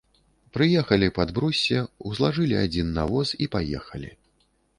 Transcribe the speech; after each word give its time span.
Прыехалі 0.55 1.09
пад 1.17 1.33
бруссе, 1.39 1.79
узлажылі 2.13 2.57
адзін 2.65 2.87
на 2.97 3.03
воз 3.13 3.37
і 3.45 3.51
паехалі. 3.59 4.11